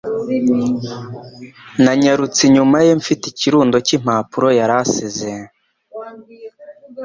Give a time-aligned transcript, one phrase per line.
[1.83, 5.31] Nanyarutse inyuma ye mfite ikirundo cy'impapuro yari asize.